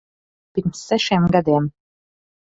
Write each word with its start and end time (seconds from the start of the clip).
Pirms 0.57 0.79
sešiem 0.85 1.27
gadiem. 1.35 1.67